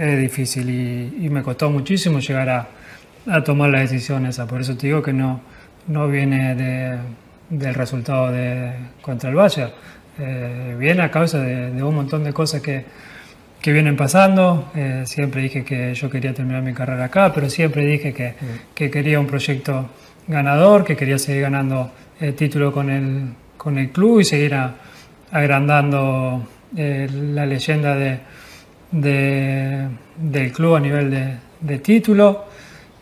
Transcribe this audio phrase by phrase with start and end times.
[0.00, 4.46] Es difícil y, me costó muchísimo llegar a, tomar la decisión esa.
[4.46, 5.42] Por eso te digo que no,
[5.88, 6.54] no viene
[7.50, 8.72] del resultado de,
[9.02, 9.68] contra el Valle.
[10.18, 12.82] Eh, viene a causa de, un montón de cosas que,
[13.60, 14.72] que vienen pasando.
[14.74, 18.36] Eh, siempre dije que yo quería terminar mi carrera acá, pero siempre dije que,
[18.74, 19.90] que quería un proyecto
[20.26, 24.56] ganador, que quería seguir ganando el eh, título con el, con el club y seguir
[25.30, 28.20] agrandando la leyenda de
[28.90, 32.44] del club a nivel de, de, título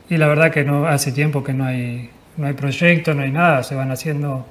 [0.09, 3.31] y la verdad que no hace tiempo que no hay, no hay proyecto, no hay
[3.31, 4.47] nada, se van haciendo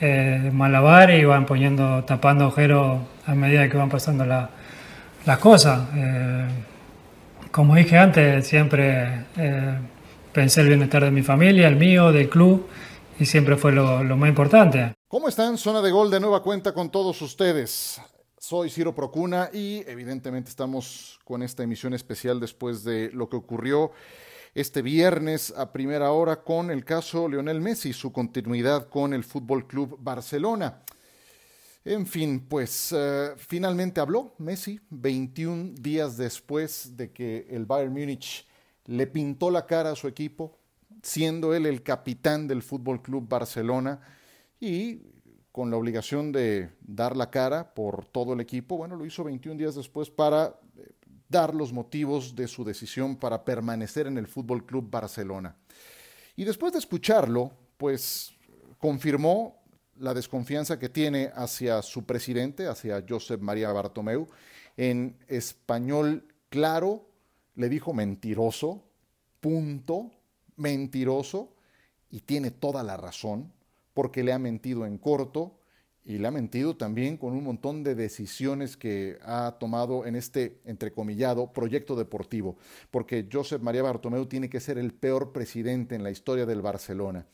[0.00, 5.88] eh, malabares y van poniendo, tapando agujeros a medida que van pasando las cosas.
[5.94, 6.46] Eh,
[7.50, 9.78] como dije antes, siempre eh,
[10.32, 12.68] pensé el bienestar de mi familia, el mío, del club
[13.18, 14.92] y siempre fue lo, lo más importante.
[15.08, 15.56] ¿Cómo están?
[15.56, 18.00] Zona de Gol de nueva cuenta con todos ustedes.
[18.46, 23.92] Soy Ciro Procuna y evidentemente estamos con esta emisión especial después de lo que ocurrió
[24.54, 29.66] este viernes a primera hora con el caso Lionel Messi, su continuidad con el Fútbol
[29.66, 30.82] Club Barcelona.
[31.86, 38.46] En fin, pues eh, finalmente habló Messi 21 días después de que el Bayern Múnich
[38.84, 40.58] le pintó la cara a su equipo,
[41.02, 44.02] siendo él el capitán del Fútbol Club Barcelona
[44.60, 45.13] y
[45.54, 48.76] con la obligación de dar la cara por todo el equipo.
[48.76, 50.90] Bueno, lo hizo 21 días después para eh,
[51.28, 55.54] dar los motivos de su decisión para permanecer en el Fútbol Club Barcelona.
[56.34, 58.34] Y después de escucharlo, pues
[58.78, 59.62] confirmó
[60.00, 64.26] la desconfianza que tiene hacia su presidente, hacia Josep María Bartomeu.
[64.76, 67.06] En español claro,
[67.54, 68.82] le dijo mentiroso,
[69.40, 70.10] punto,
[70.56, 71.54] mentiroso,
[72.10, 73.53] y tiene toda la razón
[73.94, 75.58] porque le ha mentido en corto
[76.04, 80.60] y le ha mentido también con un montón de decisiones que ha tomado en este,
[80.66, 82.58] entrecomillado, proyecto deportivo,
[82.90, 87.26] porque Josep María Bartomeu tiene que ser el peor presidente en la historia del Barcelona.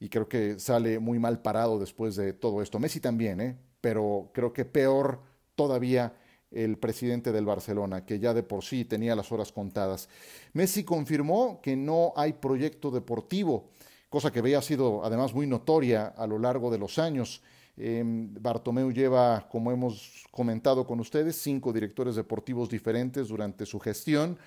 [0.00, 2.80] Y creo que sale muy mal parado después de todo esto.
[2.80, 3.56] Messi también, ¿eh?
[3.80, 5.20] pero creo que peor
[5.54, 6.12] todavía
[6.50, 10.08] el presidente del Barcelona, que ya de por sí tenía las horas contadas.
[10.54, 13.70] Messi confirmó que no hay proyecto deportivo
[14.12, 17.40] cosa que había sido además muy notoria a lo largo de los años.
[17.78, 24.38] Em, Bartomeu lleva, como hemos comentado con ustedes, cinco directores deportivos diferentes durante su gestión,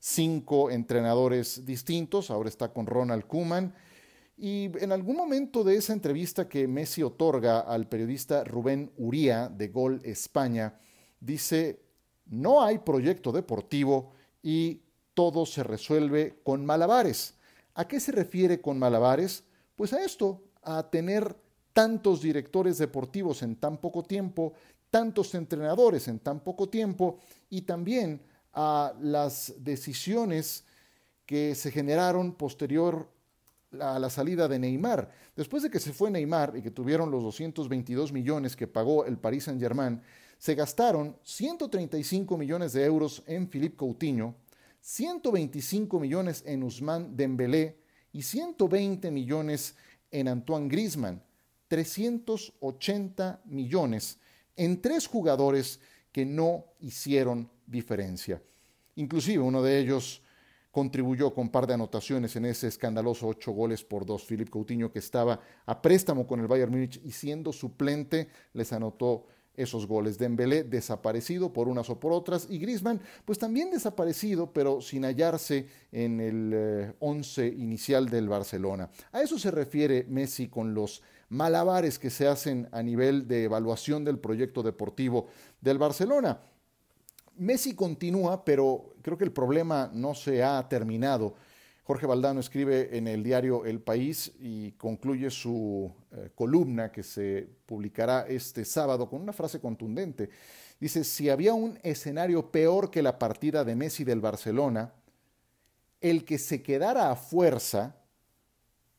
[0.00, 3.72] cinco entrenadores distintos, ahora está con Ronald Kuman.
[4.36, 9.68] Y en algún momento de esa entrevista que Messi otorga al periodista Rubén Uría de
[9.68, 10.80] Gol España,
[11.20, 11.78] dice,
[12.26, 14.80] no hay proyecto deportivo y
[15.14, 17.36] todo se resuelve con malabares.
[17.74, 19.44] ¿A qué se refiere con malabares?
[19.76, 21.34] Pues a esto, a tener
[21.72, 24.52] tantos directores deportivos en tan poco tiempo,
[24.90, 27.18] tantos entrenadores en tan poco tiempo
[27.48, 28.20] y también
[28.52, 30.64] a las decisiones
[31.24, 33.08] que se generaron posterior
[33.80, 35.10] a la salida de Neymar.
[35.34, 39.16] Después de que se fue Neymar y que tuvieron los 222 millones que pagó el
[39.16, 40.02] Paris Saint-Germain,
[40.36, 44.34] se gastaron 135 millones de euros en Philippe Coutinho,
[44.82, 47.78] 125 millones en Usman Dembélé
[48.12, 49.76] y 120 millones
[50.10, 51.22] en Antoine Griezmann,
[51.68, 54.18] 380 millones
[54.56, 58.42] en tres jugadores que no hicieron diferencia.
[58.96, 60.20] Inclusive uno de ellos
[60.72, 64.24] contribuyó con par de anotaciones en ese escandaloso ocho goles por dos.
[64.24, 69.26] Philippe Coutinho, que estaba a préstamo con el Bayern Múnich y siendo suplente, les anotó
[69.56, 70.18] esos goles.
[70.18, 75.66] Dembélé desaparecido por unas o por otras y Griezmann pues también desaparecido pero sin hallarse
[75.90, 78.90] en el eh, once inicial del Barcelona.
[79.12, 84.04] A eso se refiere Messi con los malabares que se hacen a nivel de evaluación
[84.04, 85.28] del proyecto deportivo
[85.60, 86.40] del Barcelona.
[87.36, 91.34] Messi continúa, pero creo que el problema no se ha terminado.
[91.84, 97.48] Jorge Valdano escribe en el diario El País y concluye su eh, columna que se
[97.66, 100.30] publicará este sábado con una frase contundente.
[100.78, 104.92] Dice, si había un escenario peor que la partida de Messi del Barcelona,
[106.00, 107.96] el que se quedara a fuerza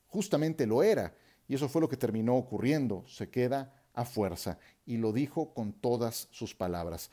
[0.07, 1.13] justamente lo era.
[1.47, 3.05] Y eso fue lo que terminó ocurriendo.
[3.07, 4.57] Se queda a fuerza.
[4.85, 7.11] Y lo dijo con todas sus palabras.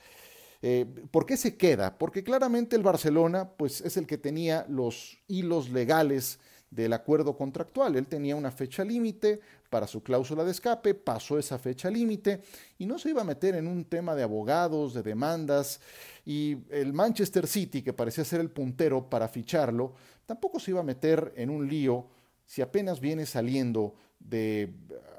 [0.63, 1.97] Eh, ¿Por qué se queda?
[1.97, 6.39] Porque claramente el Barcelona pues, es el que tenía los hilos legales
[6.71, 7.97] del acuerdo contractual.
[7.97, 9.41] Él tenía una fecha límite
[9.71, 12.43] para su cláusula de escape, pasó esa fecha límite
[12.79, 15.81] y no se iba a meter en un tema de abogados, de demandas.
[16.25, 19.95] Y el Manchester City, que parecía ser el puntero para ficharlo,
[20.27, 22.07] tampoco se iba a meter en un lío
[22.47, 24.73] si apenas viene saliendo de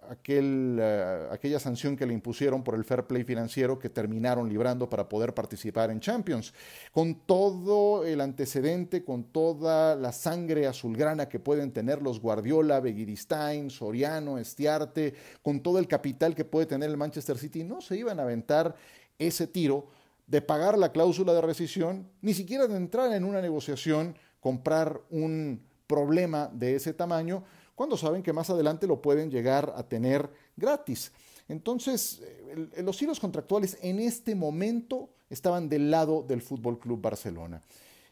[0.09, 4.89] aquel, eh, aquella sanción que le impusieron por el fair play financiero que terminaron librando
[4.89, 6.53] para poder participar en Champions.
[6.91, 13.69] Con todo el antecedente, con toda la sangre azulgrana que pueden tener los Guardiola, Begiristain,
[13.69, 18.19] Soriano, Estiarte, con todo el capital que puede tener el Manchester City, no se iban
[18.19, 18.75] a aventar
[19.17, 19.87] ese tiro
[20.27, 25.61] de pagar la cláusula de rescisión, ni siquiera de entrar en una negociación, comprar un
[25.87, 27.43] problema de ese tamaño,
[27.81, 31.11] cuando saben que más adelante lo pueden llegar a tener gratis.
[31.47, 37.59] Entonces, eh, los hilos contractuales en este momento estaban del lado del Fútbol Club Barcelona.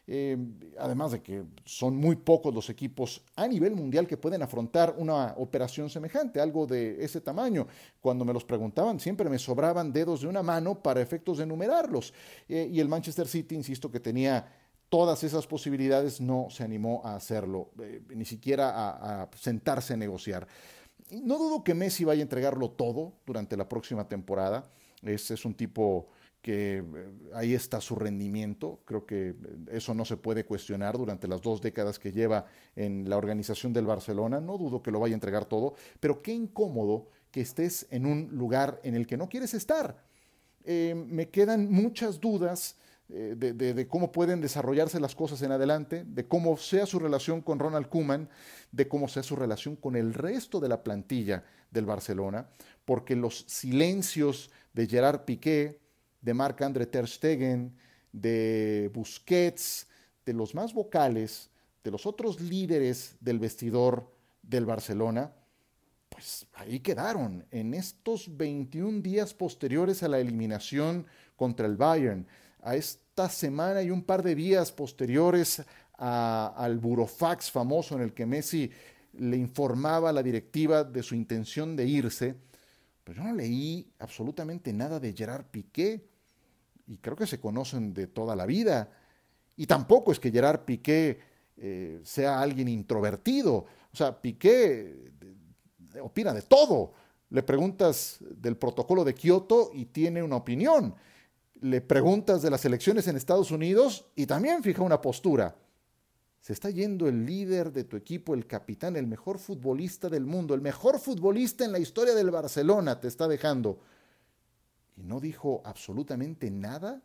[0.08, 0.36] Eh,
[0.76, 5.34] además de que son muy pocos los equipos a nivel mundial que pueden afrontar una
[5.36, 7.68] operación semejante, algo de ese tamaño.
[8.00, 12.12] Cuando me los preguntaban, siempre me sobraban dedos de una mano para efectos de enumerarlos.
[12.48, 14.52] Eh, y el Manchester City, insisto, que tenía
[14.90, 20.46] todas esas posibilidades, no se animó a hacerlo, eh, ni siquiera a, sentarse a negociar.
[21.10, 24.70] No dudo que Messi vaya a entregarlo todo durante la próxima temporada.
[25.02, 26.08] Es, es un tipo
[26.42, 26.84] que eh,
[27.34, 28.80] ahí está su rendimiento.
[28.84, 29.34] Creo que
[29.70, 33.86] eso no se puede cuestionar durante las dos décadas que lleva en la organización del
[33.86, 34.40] Barcelona.
[34.40, 38.28] No dudo que lo vaya a entregar todo, pero qué incómodo que estés en un
[38.32, 40.02] lugar en el que no quieres estar.
[40.64, 42.76] Eh, me quedan muchas dudas
[43.12, 47.58] eh, de, cómo pueden desarrollarse las cosas en adelante, de cómo sea su relación con
[47.58, 48.28] Ronald Koeman,
[48.72, 52.48] de cómo sea su relación con el resto de la plantilla del Barcelona,
[52.84, 55.80] porque los silencios de Gerard Piqué,
[56.20, 57.76] de Marc-André Ter Stegen,
[58.12, 59.88] de Busquets,
[60.24, 61.50] de los más vocales,
[61.82, 64.12] de los otros líderes del vestidor
[64.42, 65.32] del Barcelona,
[66.08, 67.46] pues ahí quedaron.
[67.50, 72.26] En estos 21 días posteriores a la eliminación contra el Bayern,
[72.62, 75.62] a esta semana y un par de días posteriores
[75.98, 78.70] al burofax famoso en el que Messi
[79.14, 82.34] le informaba a la directiva de su intención de irse,
[83.04, 86.08] pues yo no leí absolutamente nada de Gerard Piqué,
[86.90, 88.90] y creo que se conocen de toda la vida.
[89.56, 91.20] Y tampoco es que Gerard Piqué
[91.56, 93.64] eh, sea alguien introvertido.
[93.92, 95.12] O sea, Piqué
[95.94, 96.92] eh, opina de todo.
[97.30, 100.96] Le preguntas del protocolo de Kioto y tiene una opinión.
[101.60, 105.56] Le preguntas de las elecciones en Estados Unidos y también fija una postura.
[106.40, 110.54] Se está yendo el líder de tu equipo, el capitán, el mejor futbolista del mundo,
[110.54, 113.80] el mejor futbolista en la historia del Barcelona, te está dejando
[115.00, 117.02] y no dijo absolutamente nada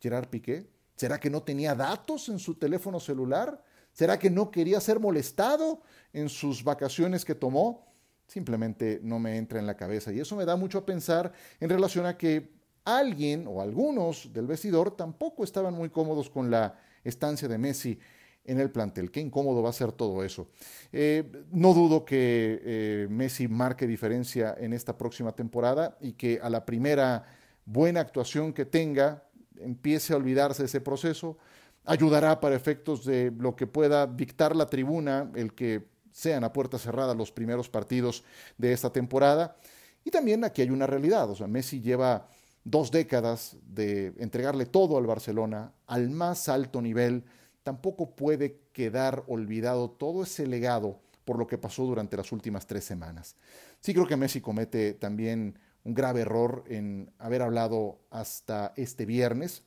[0.00, 0.68] Gerard Piqué?
[0.96, 3.62] ¿Será que no tenía datos en su teléfono celular?
[3.92, 7.86] ¿Será que no quería ser molestado en sus vacaciones que tomó?
[8.26, 11.70] Simplemente no me entra en la cabeza y eso me da mucho a pensar en
[11.70, 12.52] relación a que
[12.84, 17.98] alguien o algunos del vestidor tampoco estaban muy cómodos con la estancia de Messi
[18.44, 19.10] en el plantel.
[19.10, 20.48] Qué incómodo va a ser todo eso.
[20.92, 26.50] Eh, no dudo que eh, Messi marque diferencia en esta próxima temporada y que a
[26.50, 27.24] la primera
[27.64, 29.24] buena actuación que tenga
[29.60, 31.38] empiece a olvidarse ese proceso.
[31.84, 36.78] Ayudará para efectos de lo que pueda dictar la tribuna, el que sean a puerta
[36.78, 38.24] cerrada los primeros partidos
[38.58, 39.56] de esta temporada.
[40.04, 42.28] Y también aquí hay una realidad, o sea, Messi lleva
[42.64, 47.24] dos décadas de entregarle todo al Barcelona al más alto nivel
[47.62, 52.84] tampoco puede quedar olvidado todo ese legado por lo que pasó durante las últimas tres
[52.84, 53.36] semanas.
[53.80, 59.62] Sí creo que Messi comete también un grave error en haber hablado hasta este viernes.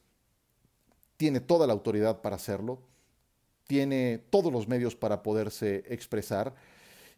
[1.18, 2.82] Tiene toda la autoridad para hacerlo,
[3.68, 6.56] tiene todos los medios para poderse expresar.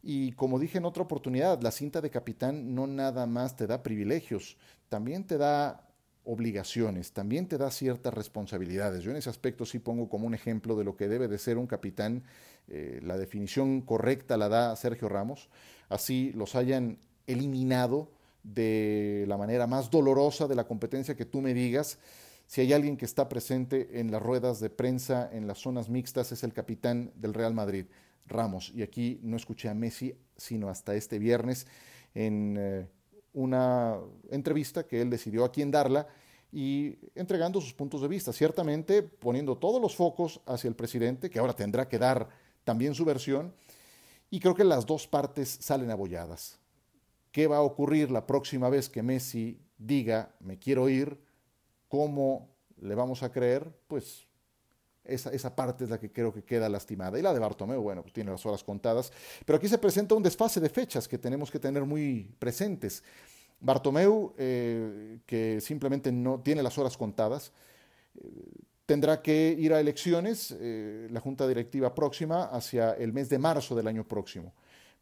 [0.03, 3.83] Y como dije en otra oportunidad, la cinta de capitán no nada más te da
[3.83, 4.57] privilegios,
[4.89, 5.87] también te da
[6.23, 9.03] obligaciones, también te da ciertas responsabilidades.
[9.03, 11.57] Yo en ese aspecto sí pongo como un ejemplo de lo que debe de ser
[11.57, 12.23] un capitán.
[12.67, 15.49] Eh, la definición correcta la da Sergio Ramos.
[15.87, 18.11] Así los hayan eliminado
[18.43, 21.97] de la manera más dolorosa de la competencia que tú me digas.
[22.45, 26.31] Si hay alguien que está presente en las ruedas de prensa, en las zonas mixtas,
[26.31, 27.85] es el capitán del Real Madrid,
[28.27, 28.71] Ramos.
[28.75, 31.67] Y aquí no escuché a Messi, sino hasta este viernes
[32.13, 32.87] en eh,
[33.33, 33.97] una
[34.31, 36.07] entrevista que él decidió a quién darla
[36.51, 41.39] y entregando sus puntos de vista, ciertamente poniendo todos los focos hacia el presidente, que
[41.39, 42.29] ahora tendrá que dar
[42.63, 43.53] también su versión,
[44.29, 46.59] y creo que las dos partes salen abolladas.
[47.31, 51.19] ¿Qué va a ocurrir la próxima vez que Messi diga, me quiero ir?
[51.87, 53.71] ¿Cómo le vamos a creer?
[53.87, 54.26] Pues
[55.07, 57.17] esa, esa, parte es la que creo que queda lastimada.
[57.17, 59.11] Y la de Bartomeu, bueno, pues tiene las horas contadas.
[59.45, 63.03] Pero aquí se presenta un desfase de fechas que tenemos que tener muy presentes.
[63.59, 67.51] Bartomeu, eh, que simplemente no tiene las horas contadas,
[68.15, 68.29] eh,
[68.85, 73.75] tendrá que ir a elecciones, eh, la junta directiva próxima, hacia el mes de marzo
[73.75, 74.53] del año próximo.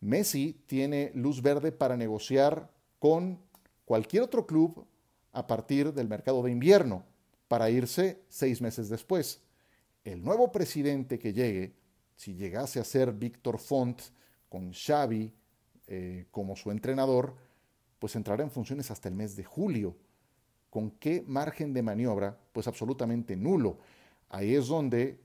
[0.02, 2.70] Messi tiene luz verde para negociar
[3.00, 3.40] con
[3.86, 4.86] cualquier otro club
[5.34, 7.04] a partir del mercado de invierno
[7.48, 9.42] para irse seis meses después.
[10.06, 11.74] El nuevo presidente que llegue,
[12.16, 14.00] si llegase a ser Víctor Font
[14.48, 15.34] con Xavi
[15.88, 17.36] eh, como su entrenador,
[17.98, 19.96] pues entrará en funciones hasta el mes de julio.
[20.70, 22.38] ¿Con qué margen de maniobra?
[22.54, 23.80] Pues absolutamente nulo.
[24.30, 25.20] Ahí es donde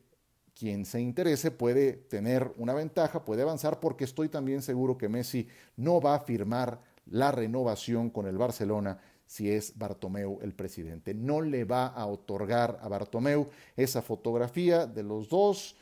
[0.54, 5.46] quien se interese puede tener una ventaja, puede avanzar, porque estoy también seguro que Messi
[5.76, 8.98] no va a firmar la renovación con el Barcelona
[9.30, 11.14] si es Bartomeu el presidente.
[11.14, 13.46] No le va a otorgar a Bartomeu
[13.76, 15.76] esa fotografía de los dos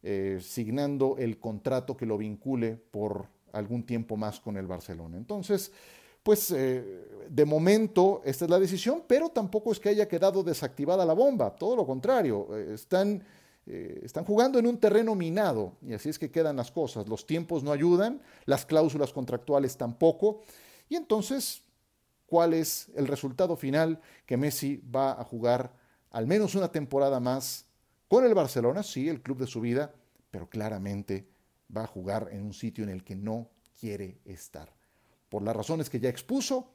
[0.00, 5.16] eh, signando el contrato que lo vincule por algún tiempo más con el Barcelona.
[5.16, 5.72] Entonces,
[6.22, 11.04] pues eh, de momento esta es la decisión, pero tampoco es que haya quedado desactivada
[11.04, 13.24] la bomba, todo lo contrario, eh, están,
[13.66, 17.64] están jugando en un terreno minado y así es que quedan las cosas, los tiempos
[17.64, 20.42] no ayudan, las cláusulas contractuales tampoco,
[20.88, 21.63] y entonces,
[22.34, 24.00] ¿cuál es el resultado final?
[24.26, 25.72] Que Messi va a jugar
[26.10, 27.64] al menos una temporada más
[28.08, 29.94] con el Barcelona, sí, el club de su vida,
[30.32, 31.28] pero claramente
[31.76, 34.74] va a jugar en un sitio en el que no quiere estar
[35.28, 36.74] por las razones que ya expuso.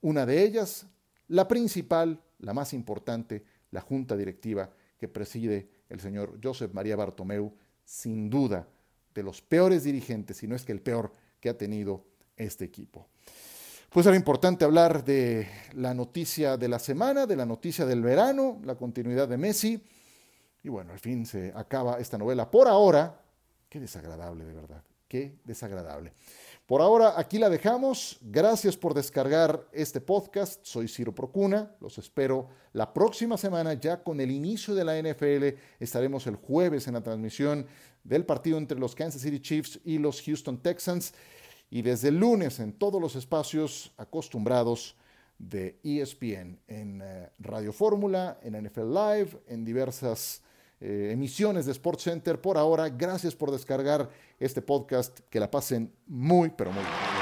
[0.00, 0.86] Una de ellas,
[1.28, 7.52] la principal, la más importante, la junta directiva que preside el señor Joseph María Bartomeu,
[7.84, 8.66] sin duda
[9.14, 12.06] de los peores dirigentes, si no es que el peor que ha tenido
[12.38, 13.10] este equipo.
[13.94, 18.60] Pues era importante hablar de la noticia de la semana, de la noticia del verano,
[18.64, 19.80] la continuidad de Messi.
[20.64, 22.50] Y bueno, al fin se acaba esta novela.
[22.50, 23.22] Por ahora,
[23.68, 26.12] qué desagradable de verdad, qué desagradable.
[26.66, 28.18] Por ahora aquí la dejamos.
[28.20, 30.64] Gracias por descargar este podcast.
[30.64, 31.76] Soy Ciro Procuna.
[31.80, 35.56] Los espero la próxima semana ya con el inicio de la NFL.
[35.78, 37.64] Estaremos el jueves en la transmisión
[38.02, 41.14] del partido entre los Kansas City Chiefs y los Houston Texans.
[41.70, 44.96] Y desde el lunes en todos los espacios acostumbrados
[45.38, 50.42] de ESPN, en eh, Radio Fórmula, en NFL Live, en diversas
[50.80, 52.88] eh, emisiones de Sports Center por ahora.
[52.88, 55.20] Gracias por descargar este podcast.
[55.30, 57.13] Que la pasen muy, pero muy bien.